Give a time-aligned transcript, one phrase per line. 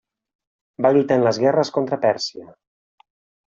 [0.85, 2.51] Va lluitar en les guerres contra Pèrsia.